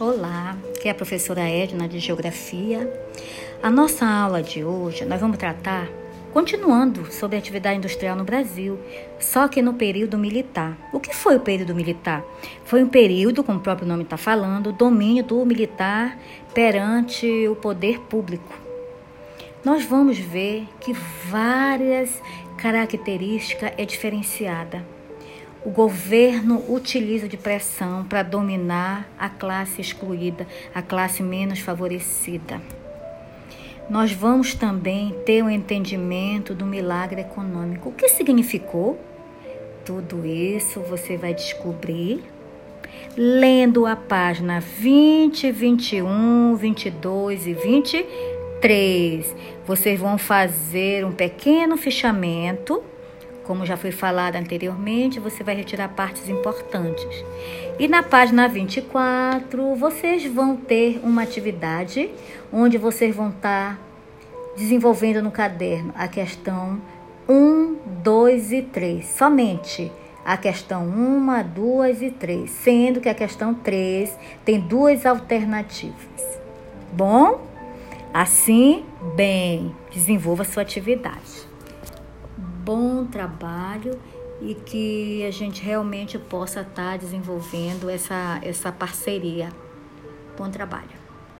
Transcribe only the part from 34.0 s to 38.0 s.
vamos também ter um entendimento do milagre econômico. O